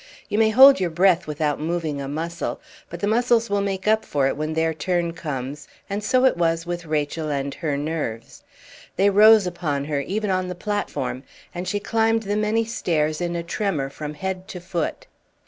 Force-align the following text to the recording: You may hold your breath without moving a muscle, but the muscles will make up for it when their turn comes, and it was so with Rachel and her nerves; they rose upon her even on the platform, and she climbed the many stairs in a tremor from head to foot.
You 0.29 0.39
may 0.39 0.49
hold 0.49 0.79
your 0.79 0.89
breath 0.89 1.27
without 1.27 1.59
moving 1.59 2.01
a 2.01 2.07
muscle, 2.07 2.59
but 2.89 3.01
the 3.01 3.05
muscles 3.07 3.51
will 3.51 3.61
make 3.61 3.87
up 3.87 4.03
for 4.03 4.27
it 4.27 4.35
when 4.35 4.55
their 4.55 4.73
turn 4.73 5.13
comes, 5.13 5.67
and 5.91 5.99
it 6.03 6.37
was 6.37 6.61
so 6.63 6.67
with 6.67 6.87
Rachel 6.87 7.29
and 7.29 7.53
her 7.53 7.77
nerves; 7.77 8.41
they 8.95 9.11
rose 9.11 9.45
upon 9.45 9.85
her 9.85 9.99
even 10.01 10.31
on 10.31 10.47
the 10.47 10.55
platform, 10.55 11.21
and 11.53 11.67
she 11.67 11.79
climbed 11.79 12.23
the 12.23 12.35
many 12.35 12.65
stairs 12.65 13.21
in 13.21 13.35
a 13.35 13.43
tremor 13.43 13.91
from 13.91 14.15
head 14.15 14.47
to 14.47 14.59
foot. 14.59 15.05